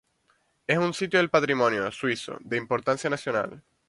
[0.65, 3.61] Es un sitio del patrimonio suizo de importancia nacional.